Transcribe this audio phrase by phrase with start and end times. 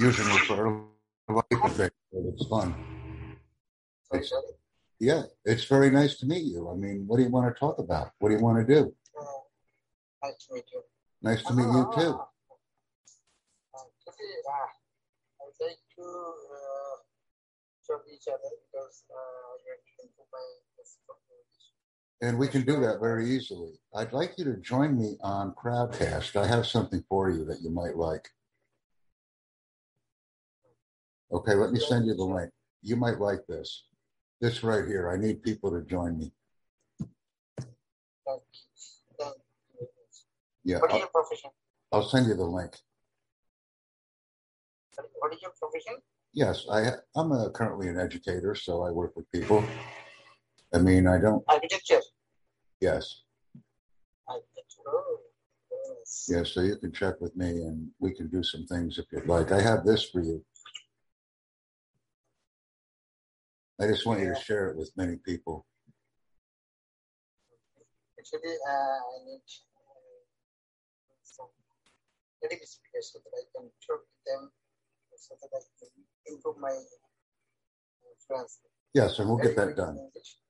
[0.00, 0.86] using it for
[1.28, 2.74] it's fun.
[4.12, 4.32] It's,
[4.98, 6.68] yeah, it's very nice to meet you.
[6.70, 8.10] I mean, what do you want to talk about?
[8.18, 8.92] What do you want to do?
[9.18, 9.24] Uh,
[10.24, 10.82] nice to meet you.
[11.22, 12.10] Nice to meet you too.
[12.10, 12.24] Uh,
[13.76, 16.96] actually, uh, I'd like to uh,
[17.86, 20.40] talk each other because uh, you're into my
[22.22, 23.80] and we can do that very easily.
[23.94, 26.36] I'd like you to join me on Crowdcast.
[26.36, 28.28] I have something for you that you might like.
[31.32, 32.50] Okay, let me send you the link.
[32.82, 33.84] You might like this.
[34.40, 35.10] This right here.
[35.10, 36.32] I need people to join me.
[40.64, 40.78] Yeah.
[40.78, 41.50] What is your profession?
[41.92, 42.74] I'll send you the link.
[45.18, 46.00] What is your profession?
[46.32, 49.64] Yes, I I'm a, currently an educator, so I work with people.
[50.72, 51.42] I mean, I don't.
[51.48, 52.00] Architecture.
[52.80, 53.22] Yes.
[54.28, 54.82] Architecture.
[54.86, 55.18] Oh,
[55.70, 56.28] yes.
[56.30, 59.26] Yeah, so you can check with me, and we can do some things if you'd
[59.26, 59.50] like.
[59.50, 60.44] I have this for you.
[63.80, 65.64] I just want you to share it with many people.
[68.18, 71.48] Actually, uh, I need uh, some
[72.44, 74.52] native speakers so that I can talk with them,
[75.16, 75.88] so that I can
[76.28, 78.68] improve my uh, fluency.
[78.92, 79.96] Yes, and we'll get that done.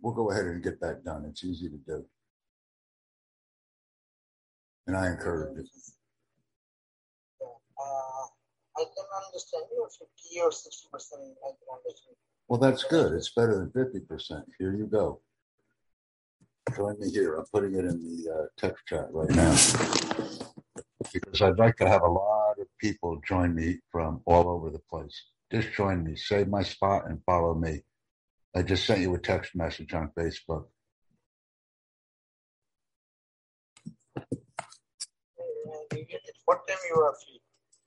[0.00, 1.25] We'll go ahead and get that done.
[1.31, 2.05] It's easy to do.
[4.89, 5.69] And I encourage it.
[7.41, 8.27] Uh,
[8.75, 11.22] I can understand you 50 or 60 percent.
[11.47, 12.17] I can understand.
[12.51, 13.12] Well, that's good.
[13.12, 14.43] It's better than 50%.
[14.59, 15.20] Here you go.
[16.75, 17.37] Join me here.
[17.37, 19.56] I'm putting it in the uh, text chat right now
[21.12, 24.81] because I'd like to have a lot of people join me from all over the
[24.91, 25.27] place.
[25.53, 27.83] Just join me, save my spot, and follow me.
[28.56, 30.65] I just sent you a text message on Facebook.
[36.47, 37.41] What time you are free?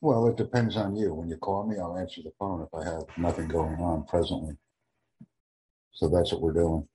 [0.04, 1.14] Well, it depends on you.
[1.14, 4.58] When you call me, I'll answer the phone if I have nothing going on presently.
[5.94, 6.86] So that's what we're doing.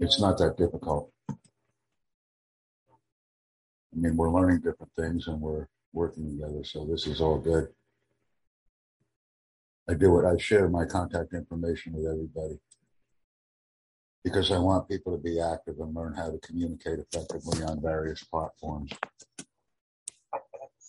[0.00, 1.12] It's not that difficult.
[1.30, 1.34] I
[3.94, 7.68] mean, we're learning different things and we're working together, so this is all good.
[9.88, 10.24] I do it.
[10.26, 12.58] I share my contact information with everybody
[14.24, 18.24] because I want people to be active and learn how to communicate effectively on various
[18.24, 18.90] platforms.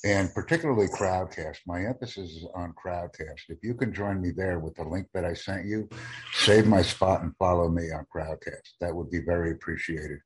[0.04, 1.58] And particularly Crowdcast.
[1.68, 3.42] My emphasis is on Crowdcast.
[3.50, 5.88] If you can join me there with the link that I sent you,
[6.34, 8.78] save my spot and follow me on Crowdcast.
[8.80, 10.20] That would be very appreciated.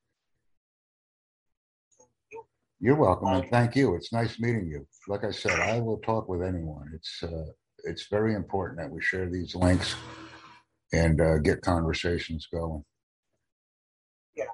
[2.79, 3.95] You're welcome and thank you.
[3.95, 4.85] It's nice meeting you.
[5.07, 6.91] Like I said, I will talk with anyone.
[6.93, 7.45] It's uh,
[7.83, 9.95] it's very important that we share these links
[10.93, 12.83] and uh, get conversations going.
[14.35, 14.45] Yeah.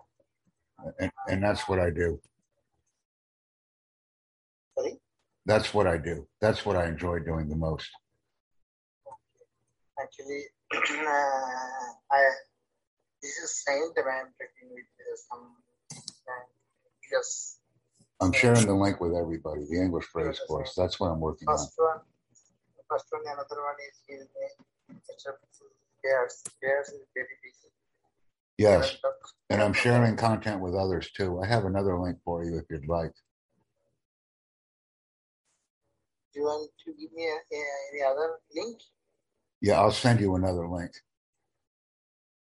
[0.99, 2.19] And, and that's what I do.
[5.45, 6.27] That's what I do.
[6.39, 7.89] That's what I enjoy doing the most.
[10.01, 10.43] Actually,
[10.73, 11.07] uh,
[12.11, 12.21] I
[13.21, 15.55] this is same that I'm talking with uh, some
[15.93, 16.33] uh,
[17.11, 17.57] yes.
[18.21, 20.73] I'm sharing the link with everybody, the English phrase course.
[20.75, 21.57] That's what I'm working on.
[21.57, 21.99] First one,
[22.77, 24.27] the first one, another one is is
[26.03, 26.43] Bears.
[26.61, 27.71] Bears very busy.
[28.57, 28.97] Yes.
[29.49, 31.41] And I'm sharing content with others too.
[31.41, 33.13] I have another link for you if you'd like.
[36.35, 37.61] You want to give me a, a,
[37.93, 38.81] any other link?
[39.61, 40.91] Yeah, I'll send you another link.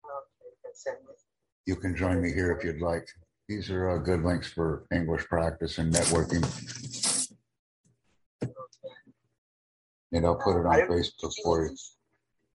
[0.04, 1.15] Okay, you can send me.
[1.66, 3.06] You can join me here if you'd like.
[3.48, 6.43] These are uh, good links for English practice and networking.
[10.12, 11.76] And I'll put it on Facebook for you.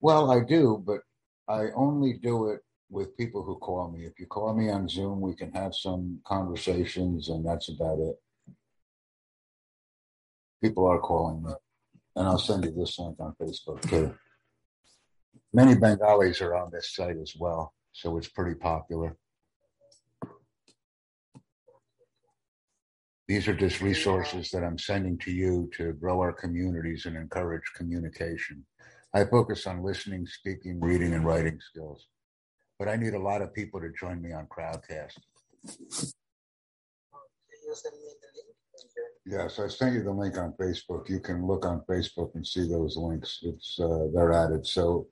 [0.00, 1.00] Well, I do, but
[1.48, 2.60] I only do it
[2.90, 4.04] with people who call me.
[4.04, 8.16] If you call me on Zoom, we can have some conversations, and that's about it.
[10.64, 11.52] People are calling me,
[12.16, 14.14] and I'll send you this link on Facebook too.
[15.52, 19.14] Many Bengalis are on this site as well, so it's pretty popular.
[23.28, 27.70] These are just resources that I'm sending to you to grow our communities and encourage
[27.76, 28.64] communication.
[29.12, 32.08] I focus on listening, speaking, reading, and writing skills.
[32.78, 35.18] But I need a lot of people to join me on Crowdcast.
[37.74, 38.48] Send me the link.
[39.26, 41.08] Yes, I sent you the link on Facebook.
[41.08, 43.40] You can look on Facebook and see those links.
[43.42, 44.66] It's uh, they're added.
[44.66, 45.08] So,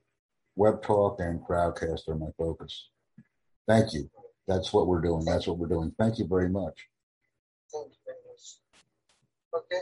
[0.55, 2.89] Web Talk and Crowdcast are my focus.
[3.67, 4.09] Thank you.
[4.47, 5.25] That's what we're doing.
[5.25, 5.93] That's what we're doing.
[5.97, 6.87] Thank you very much.
[7.71, 9.63] Thank you very much.
[9.63, 9.81] Okay.